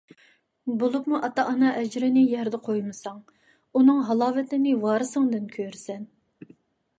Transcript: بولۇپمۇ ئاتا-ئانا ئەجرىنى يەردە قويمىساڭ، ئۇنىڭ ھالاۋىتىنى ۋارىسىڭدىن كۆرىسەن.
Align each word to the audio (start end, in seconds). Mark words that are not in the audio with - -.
بولۇپمۇ 0.83 1.19
ئاتا-ئانا 1.27 1.73
ئەجرىنى 1.81 2.23
يەردە 2.31 2.61
قويمىساڭ، 2.69 3.19
ئۇنىڭ 3.81 4.01
ھالاۋىتىنى 4.09 4.75
ۋارىسىڭدىن 4.87 5.47
كۆرىسەن. 5.59 6.11